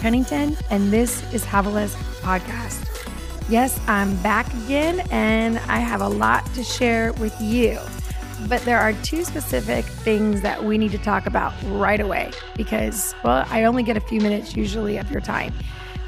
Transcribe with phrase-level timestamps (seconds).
[0.00, 2.84] Cunnington, and this is Havilah's podcast.
[3.48, 7.78] Yes, I'm back again, and I have a lot to share with you.
[8.48, 13.14] But there are two specific things that we need to talk about right away because,
[13.24, 15.52] well, I only get a few minutes usually of your time.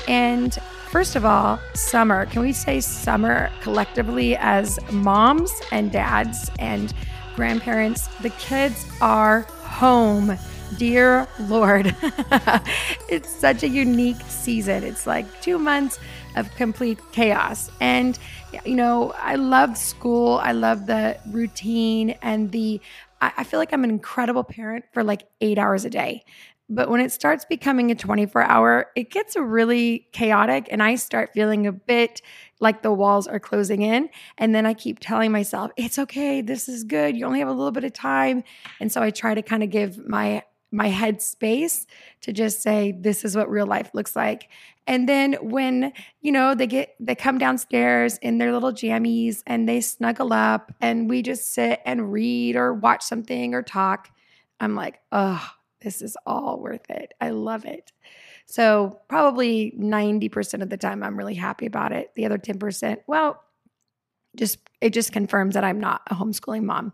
[0.07, 0.55] And
[0.91, 2.27] first of all, summer.
[2.27, 6.95] Can we say summer collectively as moms and dads and
[7.35, 8.07] grandparents?
[8.23, 10.39] The kids are home.
[10.77, 11.95] Dear Lord,
[13.09, 14.85] it's such a unique season.
[14.85, 15.99] It's like two months
[16.37, 17.71] of complete chaos.
[17.81, 18.19] And,
[18.65, 22.81] you know, I love school, I love the routine and the,
[23.21, 26.25] I feel like I'm an incredible parent for like eight hours a day.
[26.73, 30.69] But when it starts becoming a 24 hour, it gets really chaotic.
[30.71, 32.23] And I start feeling a bit
[32.61, 34.09] like the walls are closing in.
[34.39, 36.43] And then I keep telling myself, it's okay.
[36.43, 37.17] This is good.
[37.17, 38.45] You only have a little bit of time.
[38.79, 41.87] And so I try to kind of give my my head space
[42.23, 44.49] to just say this is what real life looks like.
[44.87, 49.69] And then when you know they get they come downstairs in their little jammies and
[49.69, 54.11] they snuggle up and we just sit and read or watch something or talk
[54.59, 55.49] i'm like oh
[55.81, 57.15] this is all worth it.
[57.21, 57.93] I love it.
[58.47, 62.11] So probably 90% of the time i'm really happy about it.
[62.17, 63.43] The other 10% well
[64.37, 66.93] just it just confirms that i'm not a homeschooling mom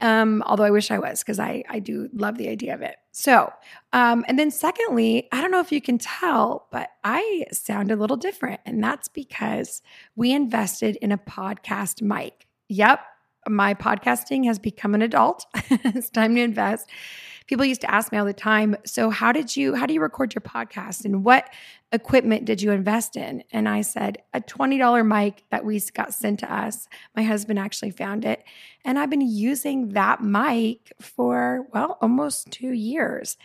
[0.00, 2.96] um, although I wish I was because I I do love the idea of it.
[3.12, 3.52] So,
[3.92, 7.96] um, and then secondly, I don't know if you can tell, but I sound a
[7.96, 9.82] little different, and that's because
[10.16, 12.46] we invested in a podcast mic.
[12.68, 13.00] Yep,
[13.48, 15.46] my podcasting has become an adult.
[15.54, 16.88] it's time to invest.
[17.46, 20.00] People used to ask me all the time so how did you how do you
[20.00, 21.50] record your podcast and what
[21.90, 23.42] equipment did you invest in?
[23.50, 26.86] And i said a $20 mic that we got sent to us.
[27.16, 28.44] My husband actually found it.
[28.84, 33.36] And i've been using that mic for well almost two years.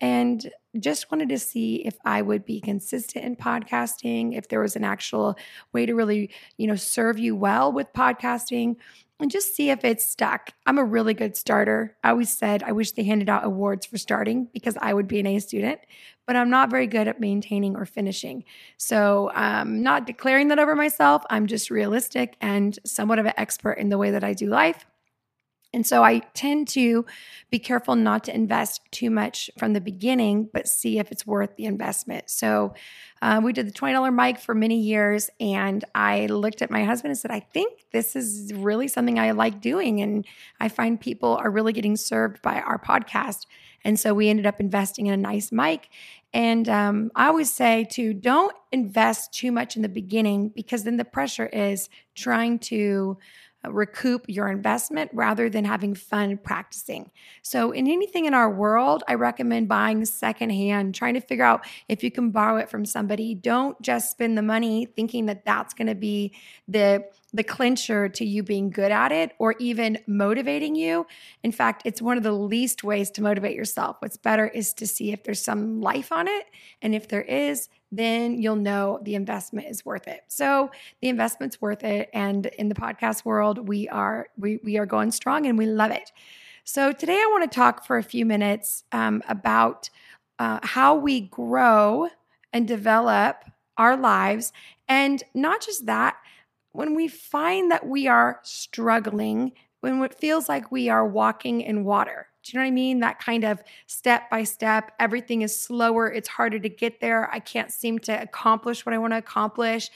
[0.00, 4.76] And just wanted to see if I would be consistent in podcasting, if there was
[4.76, 5.36] an actual
[5.72, 8.76] way to really, you know, serve you well with podcasting
[9.20, 10.50] and just see if it's stuck.
[10.66, 11.96] I'm a really good starter.
[12.04, 15.18] I always said I wish they handed out awards for starting because I would be
[15.20, 15.80] an A student,
[16.26, 18.44] but I'm not very good at maintaining or finishing.
[18.76, 21.24] So I'm um, not declaring that over myself.
[21.30, 24.86] I'm just realistic and somewhat of an expert in the way that I do life.
[25.74, 27.04] And so I tend to
[27.50, 31.56] be careful not to invest too much from the beginning, but see if it's worth
[31.56, 32.30] the investment.
[32.30, 32.74] So
[33.20, 35.28] uh, we did the $20 mic for many years.
[35.40, 39.32] And I looked at my husband and said, I think this is really something I
[39.32, 40.00] like doing.
[40.00, 40.24] And
[40.58, 43.44] I find people are really getting served by our podcast.
[43.84, 45.90] And so we ended up investing in a nice mic.
[46.32, 50.96] And um, I always say to don't invest too much in the beginning because then
[50.96, 53.18] the pressure is trying to
[53.70, 57.10] recoup your investment rather than having fun practicing.
[57.42, 62.02] So, in anything in our world, I recommend buying secondhand, trying to figure out if
[62.02, 63.34] you can borrow it from somebody.
[63.34, 66.32] Don't just spend the money thinking that that's going to be
[66.66, 67.04] the
[67.38, 71.06] the clincher to you being good at it or even motivating you.
[71.44, 73.96] In fact, it's one of the least ways to motivate yourself.
[74.00, 76.46] What's better is to see if there's some life on it.
[76.82, 80.22] And if there is, then you'll know the investment is worth it.
[80.26, 82.10] So the investment's worth it.
[82.12, 85.92] And in the podcast world, we are we we are going strong and we love
[85.92, 86.10] it.
[86.64, 89.90] So today I want to talk for a few minutes um, about
[90.40, 92.08] uh, how we grow
[92.52, 93.44] and develop
[93.76, 94.52] our lives,
[94.88, 96.16] and not just that.
[96.78, 99.50] When we find that we are struggling,
[99.80, 103.00] when it feels like we are walking in water, do you know what I mean?
[103.00, 107.28] That kind of step by step, everything is slower, it's harder to get there.
[107.34, 109.90] I can't seem to accomplish what I want to accomplish.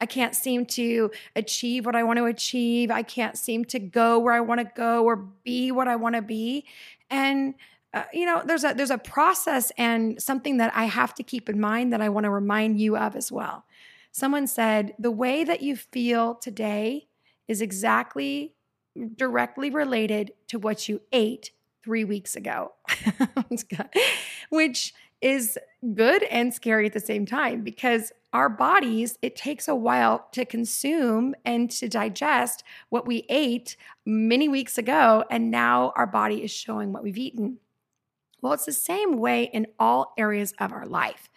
[0.00, 2.90] I can't seem to achieve what I want to achieve.
[2.90, 6.16] I can't seem to go where I want to go or be what I want
[6.16, 6.64] to be.
[7.10, 7.54] And
[7.92, 11.48] uh, you know, there's a there's a process and something that I have to keep
[11.48, 13.64] in mind that I want to remind you of as well.
[14.14, 17.08] Someone said, "The way that you feel today
[17.48, 18.54] is exactly
[19.16, 21.50] directly related to what you ate
[21.82, 22.72] three weeks ago,
[24.50, 25.58] which is
[25.94, 30.44] good and scary at the same time because our bodies, it takes a while to
[30.44, 33.76] consume and to digest what we ate
[34.06, 35.24] many weeks ago.
[35.28, 37.58] And now our body is showing what we've eaten.
[38.42, 41.30] Well, it's the same way in all areas of our life.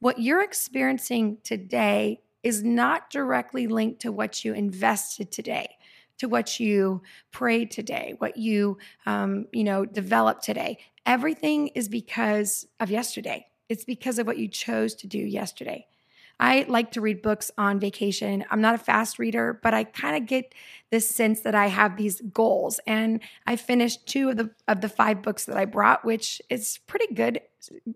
[0.00, 5.76] What you're experiencing today is not directly linked to what you invested today
[6.20, 7.00] to what you
[7.32, 8.76] prayed today, what you,
[9.06, 10.76] um, you know, developed today.
[11.06, 13.46] Everything is because of yesterday.
[13.70, 15.86] It's because of what you chose to do yesterday.
[16.38, 18.44] I like to read books on vacation.
[18.50, 20.54] I'm not a fast reader, but I kind of get
[20.90, 22.80] this sense that I have these goals.
[22.86, 26.78] And I finished two of the of the five books that I brought, which is
[26.86, 27.40] pretty good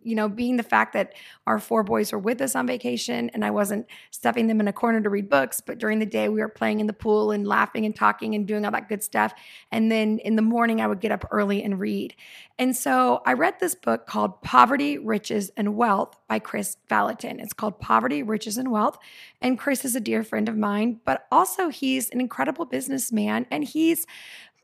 [0.03, 1.15] you know, being the fact that
[1.47, 4.73] our four boys were with us on vacation and I wasn't stuffing them in a
[4.73, 7.47] corner to read books, but during the day we were playing in the pool and
[7.47, 9.33] laughing and talking and doing all that good stuff.
[9.71, 12.15] And then in the morning I would get up early and read.
[12.59, 17.41] And so I read this book called Poverty, Riches, and Wealth by Kris Vallotton.
[17.41, 18.99] It's called Poverty, Riches, and Wealth.
[19.41, 23.65] And Kris is a dear friend of mine, but also he's an incredible businessman and
[23.65, 24.07] he's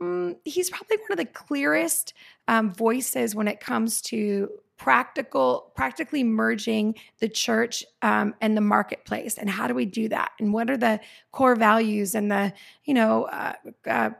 [0.00, 2.12] mm, he's probably one of the clearest
[2.48, 9.38] um, voices when it comes to practical practically merging the church um, and the marketplace
[9.38, 11.00] and how do we do that and what are the
[11.32, 12.52] core values and the
[12.84, 13.52] you know uh,
[13.86, 14.10] uh,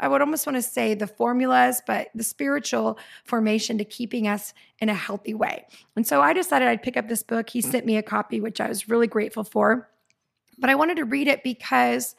[0.00, 4.52] I would almost want to say the formulas, but the spiritual formation to keeping us
[4.80, 5.64] in a healthy way.
[5.94, 7.50] And so I decided I'd pick up this book.
[7.50, 9.88] He sent me a copy, which I was really grateful for.
[10.58, 12.16] But I wanted to read it because,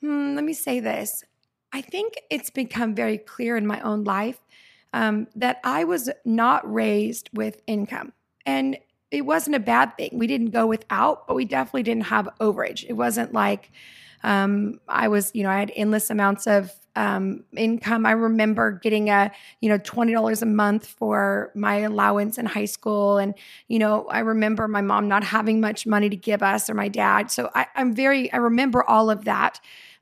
[0.00, 1.22] hmm, let me say this.
[1.72, 4.40] I think it's become very clear in my own life
[4.92, 8.12] um, that I was not raised with income.
[8.44, 8.78] And
[9.10, 10.10] it wasn't a bad thing.
[10.14, 12.84] We didn't go without, but we definitely didn't have overage.
[12.88, 13.70] It wasn't like
[14.22, 18.04] um, I was, you know, I had endless amounts of um, income.
[18.04, 19.30] I remember getting a,
[19.60, 23.34] you know, twenty dollars a month for my allowance in high school, and
[23.68, 26.88] you know, I remember my mom not having much money to give us or my
[26.88, 27.30] dad.
[27.30, 29.60] So I, I'm very, I remember all of that.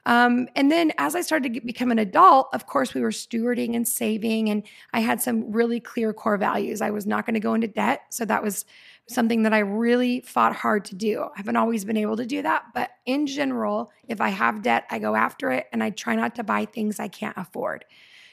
[0.09, 3.11] Um, and then as I started to get, become an adult, of course, we were
[3.11, 4.63] stewarding and saving, and
[4.95, 6.81] I had some really clear core values.
[6.81, 8.01] I was not going to go into debt.
[8.09, 8.65] So that was
[9.07, 11.25] something that I really fought hard to do.
[11.25, 14.87] I haven't always been able to do that, but in general, if I have debt,
[14.91, 17.85] I go after it and I try not to buy things I can't afford.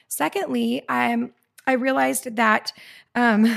[0.08, 1.34] Secondly, I'm
[1.68, 2.72] I realized that
[3.16, 3.54] um,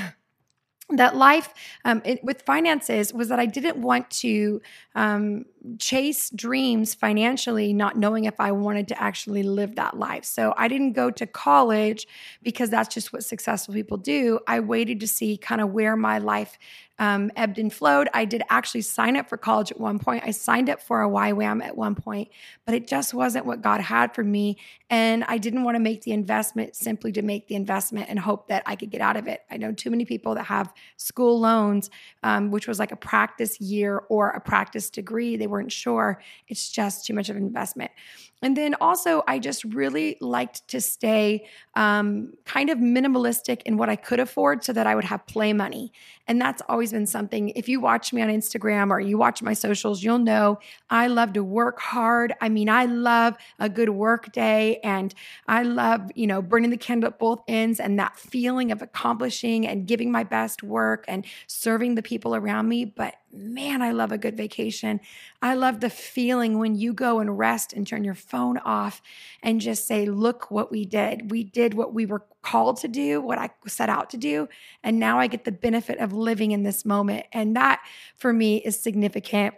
[0.90, 1.52] that life
[1.85, 4.62] um, it, with finances was that I didn't want to
[4.94, 5.44] um,
[5.79, 10.25] chase dreams financially, not knowing if I wanted to actually live that life.
[10.25, 12.06] So I didn't go to college
[12.43, 14.40] because that's just what successful people do.
[14.46, 16.58] I waited to see kind of where my life
[16.99, 18.09] um, ebbed and flowed.
[18.12, 20.25] I did actually sign up for college at one point.
[20.27, 22.29] I signed up for a YWAM at one point,
[22.65, 24.56] but it just wasn't what God had for me.
[24.91, 28.49] And I didn't want to make the investment simply to make the investment and hope
[28.49, 29.43] that I could get out of it.
[29.50, 31.91] I know too many people that have school loans,
[32.23, 35.37] um, which was like a practice year or a practice degree.
[35.37, 36.21] They weren't sure.
[36.49, 37.93] It's just too much of an investment.
[38.40, 43.88] And then also, I just really liked to stay um, kind of minimalistic in what
[43.88, 45.93] I could afford so that I would have play money.
[46.29, 47.49] And that's always been something.
[47.50, 50.58] If you watch me on Instagram or you watch my socials, you'll know
[50.90, 52.32] I love to work hard.
[52.40, 55.14] I mean, I love a good work day and
[55.49, 59.67] I love, you know, burning the candle at both ends and that feeling of accomplishing
[59.67, 62.84] and giving my best work and serving the people around me.
[62.84, 65.01] But man, I love a good vacation.
[65.43, 69.03] I love the feeling when you go and rest and turn your phone off
[69.43, 71.31] and just say, look what we did.
[71.31, 74.49] We did what we were called to do, what I set out to do.
[74.83, 77.27] And now I get the benefit of living in this moment.
[77.33, 77.83] And that
[78.17, 79.55] for me is significant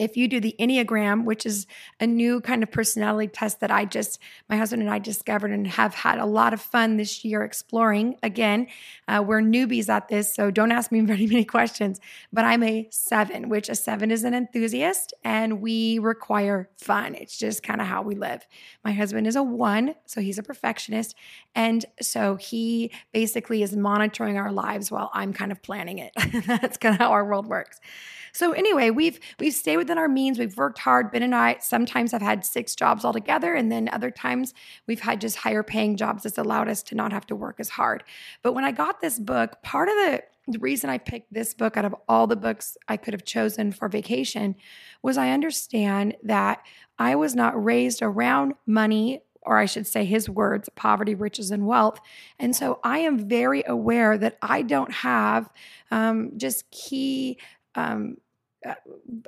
[0.00, 1.66] if you do the Enneagram, which is
[2.00, 4.18] a new kind of personality test that I just,
[4.48, 8.16] my husband and I discovered and have had a lot of fun this year exploring.
[8.22, 8.66] Again,
[9.06, 12.00] uh, we're newbies at this, so don't ask me very many questions.
[12.32, 17.14] But I'm a seven, which a seven is an enthusiast and we require fun.
[17.14, 18.46] It's just kind of how we live.
[18.82, 21.14] My husband is a one, so he's a perfectionist.
[21.54, 26.12] And so he basically is monitoring our lives while I'm kind of planning it.
[26.46, 27.80] That's kind of how our world works.
[28.32, 30.38] So anyway, we've we've stayed our means.
[30.38, 31.10] We've worked hard.
[31.10, 34.54] Ben and I sometimes have had six jobs altogether, and then other times
[34.86, 37.70] we've had just higher paying jobs that's allowed us to not have to work as
[37.70, 38.04] hard.
[38.42, 41.76] But when I got this book, part of the the reason I picked this book
[41.76, 44.56] out of all the books I could have chosen for vacation
[45.02, 46.62] was I understand that
[46.98, 51.66] I was not raised around money or I should say his words, poverty, riches, and
[51.66, 52.00] wealth.
[52.38, 55.50] And so I am very aware that I don't have
[55.90, 57.38] um, just key
[57.74, 58.18] um,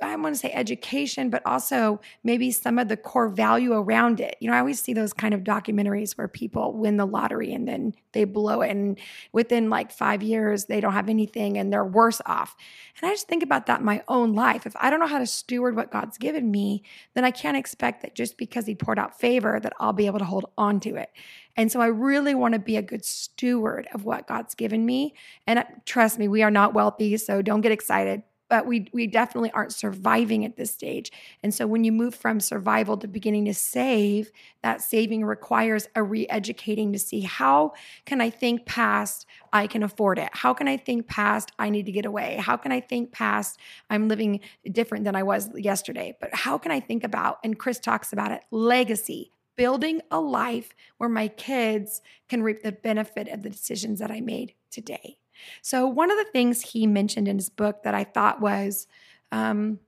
[0.01, 4.37] I want to say education, but also maybe some of the core value around it.
[4.39, 7.67] You know, I always see those kind of documentaries where people win the lottery and
[7.67, 8.99] then they blow it, and
[9.31, 12.55] within like five years, they don't have anything and they're worse off.
[13.01, 14.67] And I just think about that in my own life.
[14.67, 16.83] If I don't know how to steward what God's given me,
[17.15, 20.19] then I can't expect that just because He poured out favor, that I'll be able
[20.19, 21.09] to hold on to it.
[21.57, 25.15] And so I really want to be a good steward of what God's given me.
[25.47, 28.21] And uh, trust me, we are not wealthy, so don't get excited
[28.53, 31.11] but we we definitely aren't surviving at this stage.
[31.41, 34.31] And so when you move from survival to beginning to save,
[34.61, 37.73] that saving requires a re-educating to see how
[38.05, 40.29] can I think past I can afford it?
[40.33, 42.37] How can I think past I need to get away?
[42.39, 43.57] How can I think past
[43.89, 44.41] I'm living
[44.71, 46.15] different than I was yesterday?
[46.21, 50.75] But how can I think about and Kris talks about it, legacy, building a life
[50.99, 55.17] where my kids can reap the benefit of the decisions that I made today.
[55.61, 58.87] So, one of the things he mentioned in his book that I thought was,
[59.31, 59.79] um,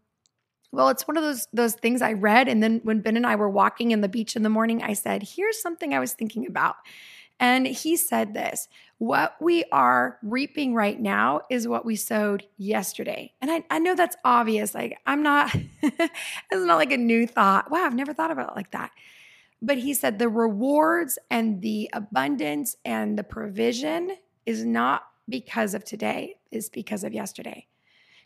[0.71, 3.35] well, it's one of those those things I read, and then when Ben and I
[3.35, 6.47] were walking in the beach in the morning, I said, "Here's something I was thinking
[6.47, 6.75] about."
[7.39, 13.33] And he said this what we are reaping right now is what we sowed yesterday.
[13.41, 14.73] And I, I know that's obvious.
[14.73, 16.11] Like, I'm not, it's
[16.51, 17.69] not like a new thought.
[17.69, 18.91] Wow, I've never thought about it like that.
[19.61, 25.83] But he said the rewards and the abundance and the provision is not because of
[25.83, 27.67] today, is because of yesterday.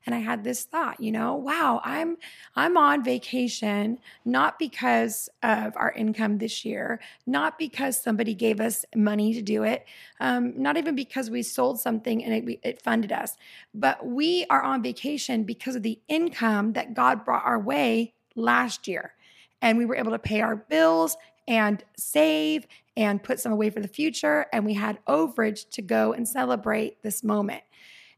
[0.06, 2.18] And I had this thought, you know, wow, I'm
[2.56, 8.86] I'm on vacation not because of our income this year, not because somebody gave us
[8.96, 9.86] money to do it,
[10.20, 13.36] um, not even because we sold something and it, it funded us,
[13.74, 18.88] but we are on vacation because of the income that God brought our way last
[18.88, 19.14] year
[19.62, 21.18] and we were able to pay our bills
[21.50, 24.46] and save and put some away for the future.
[24.54, 27.64] And we had overage to go and celebrate this moment.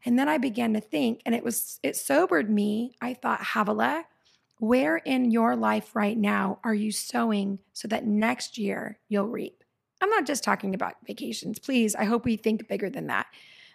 [0.04, 2.94] And then I began to think, and it was, it sobered me.
[3.00, 4.04] I thought, Havilah,
[4.58, 9.64] where in your life right now are you sowing so that next year you'll reap?
[10.00, 11.58] I'm not just talking about vacations.
[11.58, 13.26] Please, I hope we think bigger than that.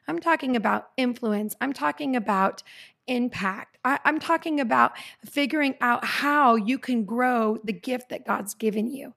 [0.07, 1.55] I'm talking about influence.
[1.59, 2.63] I'm talking about
[3.07, 3.77] impact.
[3.83, 4.93] I, am talking about
[5.25, 9.13] figuring out how you can grow the gift that God's given you.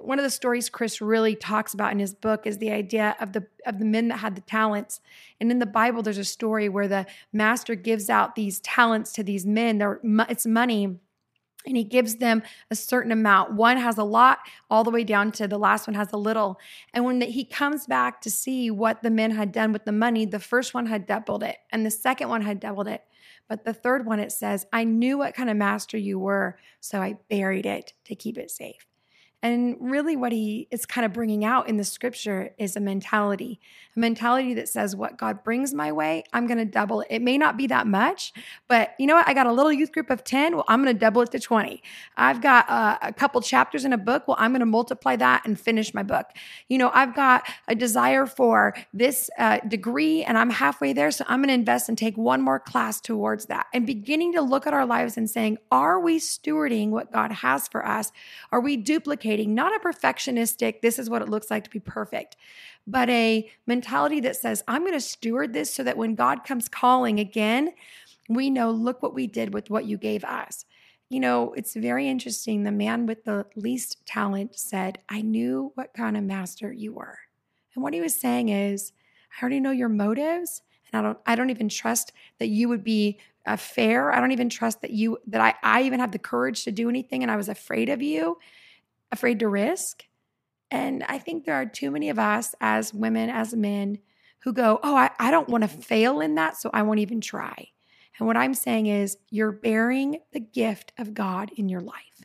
[0.00, 3.32] One of the stories Kris really talks about in his book is the idea of
[3.32, 5.00] the of the men that had the talents.
[5.40, 9.22] And in the Bible, there's a story where the master gives out these talents to
[9.22, 9.78] these men.
[9.78, 10.98] They're, it's money
[11.66, 13.52] and he gives them a certain amount.
[13.52, 14.38] One has a lot,
[14.70, 16.58] all the way down to the last one has a little.
[16.94, 19.92] And when the, he comes back to see what the men had done with the
[19.92, 23.04] money, the first one had doubled it, and the second one had doubled it.
[23.48, 27.00] But the third one, it says, I knew what kind of master you were, so
[27.00, 28.87] I buried it to keep it safe.
[29.40, 33.60] And really, what he is kind of bringing out in the scripture is a mentality,
[33.94, 37.06] a mentality that says, What God brings my way, I'm going to double it.
[37.08, 38.32] It may not be that much,
[38.66, 39.28] but you know what?
[39.28, 40.56] I got a little youth group of 10.
[40.56, 41.80] Well, I'm going to double it to 20.
[42.16, 44.26] I've got uh, a couple chapters in a book.
[44.26, 46.26] Well, I'm going to multiply that and finish my book.
[46.66, 51.12] You know, I've got a desire for this uh, degree and I'm halfway there.
[51.12, 54.40] So I'm going to invest and take one more class towards that and beginning to
[54.40, 58.10] look at our lives and saying, Are we stewarding what God has for us?
[58.50, 59.27] Are we duplicating?
[59.36, 62.36] Not a perfectionistic, this is what it looks like to be perfect,
[62.86, 66.68] but a mentality that says, I'm going to steward this so that when God comes
[66.68, 67.72] calling again,
[68.28, 70.64] we know, look what we did with what you gave us.
[71.10, 72.62] You know, it's very interesting.
[72.62, 77.18] The man with the least talent said, I knew what kind of master you were.
[77.74, 78.92] And what he was saying is,
[79.38, 80.62] I already know your motives.
[80.92, 84.12] And I don't, I don't even trust that you would be uh, fair.
[84.12, 86.88] I don't even trust that you, that I, I even have the courage to do
[86.88, 87.22] anything.
[87.22, 88.38] And I was afraid of you
[89.10, 90.04] afraid to risk.
[90.70, 93.98] And I think there are too many of us as women, as men,
[94.40, 97.20] who go, Oh, I, I don't want to fail in that, so I won't even
[97.20, 97.68] try.
[98.18, 102.24] And what I'm saying is, you're bearing the gift of God in your life.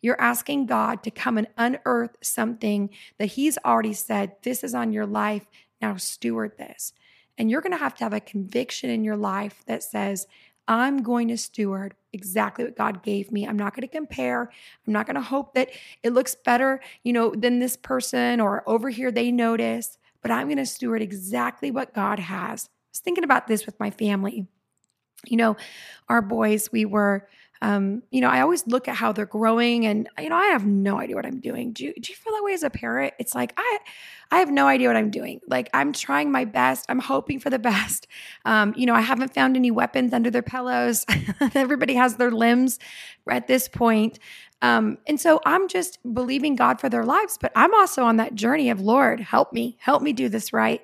[0.00, 4.92] You're asking God to come and unearth something that He's already said, This is on
[4.92, 5.46] your life.
[5.80, 6.92] Now steward this.
[7.36, 10.26] And you're going to have to have a conviction in your life that says,
[10.66, 13.46] I'm going to steward exactly what God gave me.
[13.46, 14.50] I'm not going to compare.
[14.86, 15.70] I'm not going to hope that
[16.02, 20.46] it looks better, you know, than this person or over here they notice, but I'm
[20.46, 22.64] going to steward exactly what God has.
[22.64, 24.46] I was thinking about this with my family.
[25.26, 25.56] You know,
[26.08, 27.28] our boys, we were
[27.64, 30.66] um, you know, I always look at how they're growing and, you know, I have
[30.66, 31.72] no idea what I'm doing.
[31.72, 33.14] Do you, do you feel that way as a parent?
[33.18, 33.78] It's like, I,
[34.30, 35.40] I have no idea what I'm doing.
[35.48, 36.84] Like I'm trying my best.
[36.90, 38.06] I'm hoping for the best.
[38.44, 41.06] Um, you know, I haven't found any weapons under their pillows.
[41.54, 42.78] Everybody has their limbs
[43.30, 44.18] at this point.
[44.60, 48.34] Um, and so I'm just believing God for their lives, but I'm also on that
[48.34, 50.82] journey of Lord, help me, help me do this right.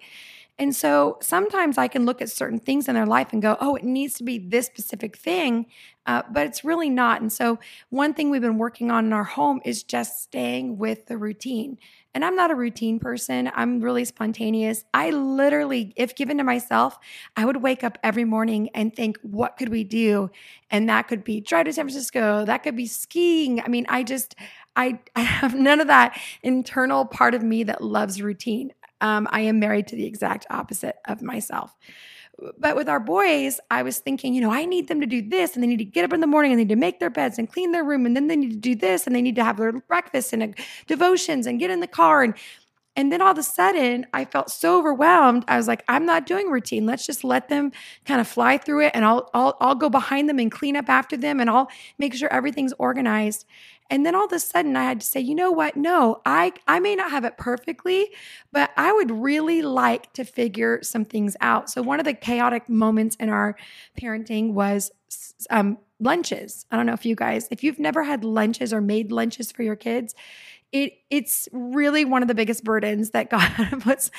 [0.60, 3.76] And so sometimes I can look at certain things in their life and go, oh,
[3.76, 5.64] it needs to be this specific thing,
[6.04, 7.22] uh, but it's really not.
[7.22, 11.06] And so one thing we've been working on in our home is just staying with
[11.06, 11.78] the routine.
[12.12, 13.50] And I'm not a routine person.
[13.54, 14.84] I'm really spontaneous.
[14.92, 16.98] I literally, if given to myself,
[17.36, 20.30] I would wake up every morning and think, what could we do?
[20.70, 22.44] And that could be drive to San Francisco.
[22.44, 23.62] That could be skiing.
[23.62, 24.34] I mean, I just,
[24.76, 28.72] I, I have none of that internal part of me that loves routine.
[29.00, 31.74] Um, I am married to the exact opposite of myself.
[32.58, 35.54] but with our boys, I was thinking, you know, I need them to do this
[35.54, 37.10] and they need to get up in the morning and they need to make their
[37.10, 39.36] beds and clean their room and then they need to do this and they need
[39.36, 40.54] to have their breakfast and
[40.86, 42.34] devotions and get in the car and
[42.96, 45.44] and then all of a sudden, I felt so overwhelmed.
[45.46, 46.86] I was like, I'm not doing routine.
[46.86, 47.70] Let's just let them
[48.04, 50.88] kind of fly through it and I'll, I'll, I'll go behind them and clean up
[50.88, 53.46] after them and I'll make sure everything's organized.
[53.90, 55.76] And then all of a sudden I had to say, you know what?
[55.76, 58.10] No, I, I may not have it perfectly,
[58.52, 61.70] but I would really like to figure some things out.
[61.70, 63.56] So one of the chaotic moments in our
[64.00, 64.90] parenting was
[65.48, 66.66] um, lunches.
[66.70, 69.62] I don't know if you guys, if you've never had lunches or made lunches for
[69.62, 70.14] your kids,
[70.72, 73.50] it it's really one of the biggest burdens that God
[73.80, 74.10] puts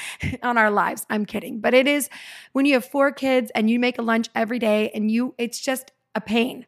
[0.43, 1.05] on our lives.
[1.09, 2.09] I'm kidding, but it is
[2.53, 5.59] when you have four kids and you make a lunch every day and you it's
[5.59, 6.65] just a pain.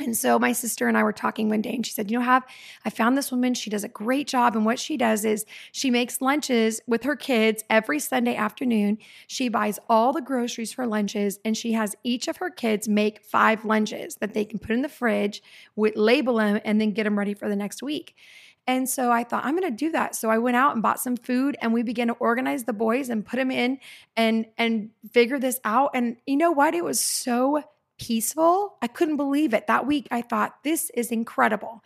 [0.00, 2.24] And so my sister and I were talking one day and she said, "You know,
[2.24, 2.44] have
[2.84, 5.90] I found this woman, she does a great job and what she does is she
[5.90, 8.98] makes lunches with her kids every Sunday afternoon.
[9.26, 13.24] She buys all the groceries for lunches and she has each of her kids make
[13.24, 15.42] five lunches that they can put in the fridge,
[15.74, 18.14] with label them and then get them ready for the next week."
[18.68, 20.14] And so I thought, I'm going to do that.
[20.14, 23.08] So I went out and bought some food and we began to organize the boys
[23.08, 23.78] and put them in
[24.14, 25.92] and and figure this out.
[25.94, 26.74] And you know what?
[26.74, 27.64] It was so
[27.98, 28.76] peaceful.
[28.82, 29.68] I couldn't believe it.
[29.68, 31.82] That week I thought, this is incredible.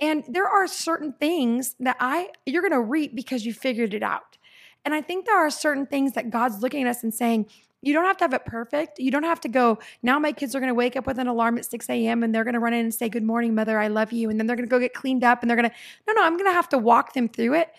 [0.00, 4.04] And there are certain things that I you're going to reap because you figured it
[4.04, 4.38] out.
[4.84, 7.46] And I think there are certain things that God's looking at us and saying,
[7.82, 8.98] you don't have to have it perfect.
[8.98, 11.26] You don't have to go, now my kids are going to wake up with an
[11.26, 12.22] alarm at 6 a.m.
[12.22, 14.28] and they're going to run in and say, Good morning, mother, I love you.
[14.28, 15.74] And then they're going to go get cleaned up and they're going to,
[16.06, 17.70] no, no, I'm going to have to walk them through it.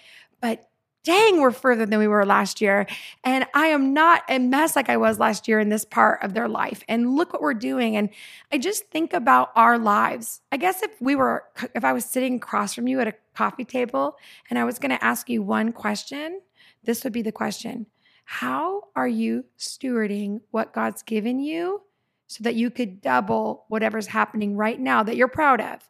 [0.42, 0.68] But
[1.04, 2.86] dang, we're further than we were last year.
[3.24, 6.34] And I am not a mess like I was last year in this part of
[6.34, 6.84] their life.
[6.88, 7.96] And look what we're doing.
[7.96, 8.10] And
[8.52, 10.42] I just think about our lives.
[10.52, 11.44] I guess if we were,
[11.76, 14.18] if I was sitting across from you at a coffee table
[14.50, 16.42] and I was going to ask you one question,
[16.84, 17.88] this would be the question
[18.26, 21.82] how are you stewarding what God's given you
[22.28, 25.82] so that you could double whatever's happening right now that you're proud of?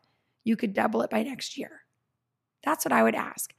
[0.44, 1.82] You could double it by next year.
[2.64, 3.54] That's what I would ask.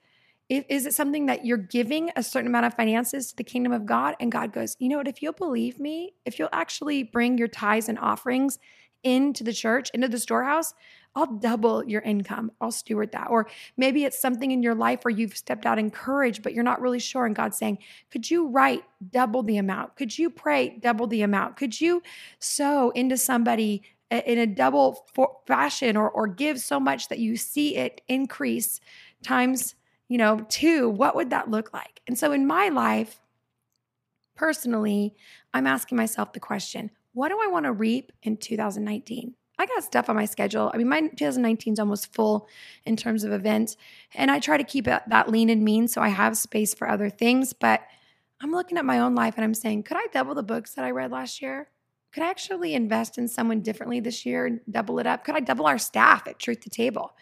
[0.48, 3.72] If, is it something that you're giving a certain amount of finances to the kingdom
[3.72, 4.16] of God?
[4.18, 5.08] And God goes, you know what?
[5.08, 8.58] If you'll believe me, if you'll actually bring your tithes and offerings
[9.04, 10.74] into the church, into the storehouse,
[11.14, 12.52] I'll double your income.
[12.60, 13.28] I'll steward that.
[13.28, 16.64] Or maybe it's something in your life where you've stepped out in courage, but you're
[16.64, 17.26] not really sure.
[17.26, 17.78] And God's saying,
[18.10, 19.96] Could you write double the amount?
[19.96, 21.56] Could you pray double the amount?
[21.56, 22.02] Could you
[22.38, 25.06] sow into somebody uh, in a double
[25.46, 28.80] fashion or, or give so much that you see it increase
[29.22, 29.74] times,
[30.08, 30.88] you know, two?
[30.88, 32.00] What would that look like?
[32.06, 33.20] And so in my life,
[34.34, 35.14] personally,
[35.52, 39.34] I'm asking myself the question what do I want to reap in 2019?
[39.58, 40.70] I got stuff on my schedule.
[40.72, 42.48] I mean, my 2019 is almost full
[42.84, 43.76] in terms of events,
[44.14, 46.88] and I try to keep it that lean and mean so I have space for
[46.88, 47.52] other things.
[47.52, 47.82] But
[48.40, 50.84] I'm looking at my own life and I'm saying, could I double the books that
[50.84, 51.68] I read last year?
[52.12, 55.24] Could I actually invest in someone differently this year and double it up?
[55.24, 57.14] Could I double our staff at Truth to Table?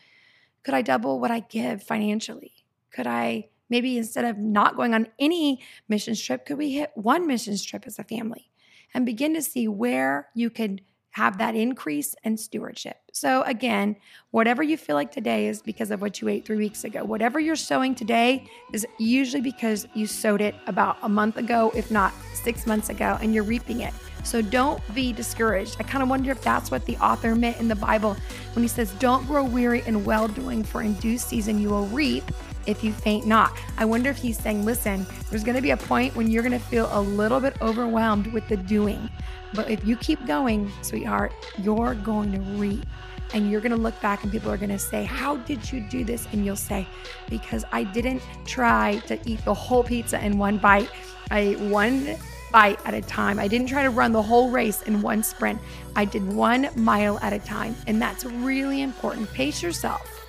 [0.64, 2.52] Could I double what I give financially?
[2.90, 7.26] Could I maybe instead of not going on any mission trip, could we hit one
[7.26, 8.50] mission trip as a family
[8.92, 12.96] and begin to see where you could have that increase and stewardship.
[13.12, 13.96] So, again,
[14.30, 17.04] whatever you feel like today is because of what you ate three weeks ago.
[17.04, 21.90] Whatever you're sowing today is usually because you sowed it about a month ago, if
[21.90, 23.92] not six months ago, and you're reaping it.
[24.22, 25.76] So, don't be discouraged.
[25.80, 28.16] I kind of wonder if that's what the author meant in the Bible
[28.54, 31.86] when he says, Don't grow weary in well doing, for in due season you will
[31.86, 32.24] reap
[32.70, 33.56] if you faint not.
[33.76, 36.52] I wonder if he's saying, Listen, there's going to be a point when you're going
[36.52, 39.10] to feel a little bit overwhelmed with the doing.
[39.54, 42.86] But if you keep going, sweetheart, you're going to reap.
[43.32, 45.80] And you're going to look back and people are going to say, How did you
[45.80, 46.26] do this?
[46.32, 46.86] And you'll say,
[47.28, 50.90] Because I didn't try to eat the whole pizza in one bite.
[51.30, 52.16] I ate one
[52.50, 53.38] bite at a time.
[53.38, 55.60] I didn't try to run the whole race in one sprint.
[55.94, 57.76] I did one mile at a time.
[57.86, 59.32] And that's really important.
[59.32, 60.19] Pace yourself.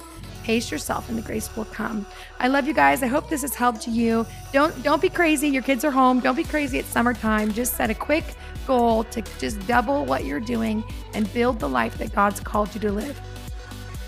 [0.51, 2.05] Pace yourself and the grace will come.
[2.41, 3.01] I love you guys.
[3.03, 4.25] I hope this has helped you.
[4.51, 5.47] Don't don't be crazy.
[5.47, 6.19] Your kids are home.
[6.19, 7.53] Don't be crazy at summertime.
[7.53, 8.25] Just set a quick
[8.67, 10.83] goal to just double what you're doing
[11.13, 13.17] and build the life that God's called you to live.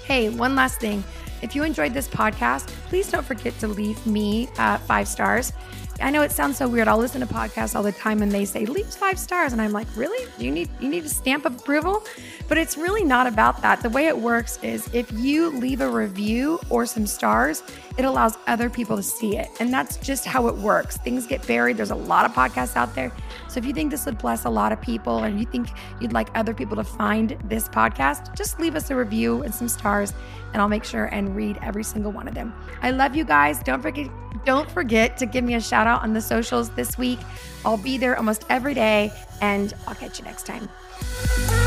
[0.03, 1.01] Hey, one last thing.
[1.41, 5.53] If you enjoyed this podcast, please don't forget to leave me uh, five stars.
[6.01, 6.87] I know it sounds so weird.
[6.87, 9.71] I'll listen to podcasts all the time and they say leave five stars, and I'm
[9.71, 10.27] like, really?
[10.37, 12.03] You need you need a stamp of approval?
[12.47, 13.81] But it's really not about that.
[13.81, 17.63] The way it works is if you leave a review or some stars,
[17.97, 20.97] it allows other people to see it, and that's just how it works.
[20.97, 21.77] Things get buried.
[21.77, 23.11] There's a lot of podcasts out there,
[23.47, 25.69] so if you think this would bless a lot of people, and you think
[26.01, 29.67] you'd like other people to find this podcast, just leave us a review and some
[29.69, 30.13] stars,
[30.53, 32.53] and I'll make sure and read every single one of them.
[32.81, 33.61] I love you guys.
[33.63, 34.09] Don't forget
[34.45, 37.19] don't forget to give me a shout out on the socials this week.
[37.65, 41.62] I'll be there almost every day, and I'll catch you next time.